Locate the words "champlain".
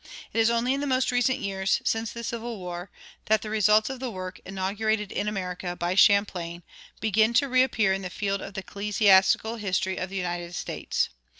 5.93-6.63